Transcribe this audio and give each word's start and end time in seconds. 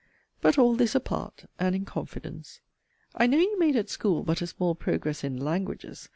But, 0.41 0.57
all 0.57 0.73
this 0.73 0.95
'apart,' 0.95 1.45
and 1.59 1.75
'in 1.75 1.85
confidence.' 1.85 2.59
I 3.13 3.27
know 3.27 3.37
you 3.37 3.59
made 3.59 3.75
at 3.75 3.91
school 3.91 4.23
but 4.23 4.41
a 4.41 4.47
small 4.47 4.73
progress 4.73 5.23
in 5.23 5.37
'languages.' 5.37 6.09